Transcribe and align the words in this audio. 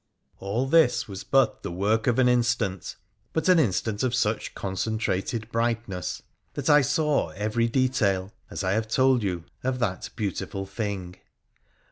All 0.39 0.65
this 0.65 1.07
was 1.07 1.23
but 1.23 1.61
the 1.61 1.71
work 1.71 2.07
of 2.07 2.17
an 2.17 2.27
instant, 2.27 2.95
but 3.33 3.47
an 3.47 3.59
instant 3.59 4.01
of 4.01 4.15
such 4.15 4.55
concentrated 4.55 5.51
brightness 5.51 6.23
that 6.55 6.71
I 6.71 6.81
saw 6.81 7.29
every 7.29 7.67
detail, 7.67 8.31
as 8.49 8.63
I 8.63 8.71
have 8.71 8.87
told 8.87 9.21
you, 9.21 9.43
of 9.63 9.77
that 9.77 10.09
beautiful 10.15 10.65
thing. 10.65 11.17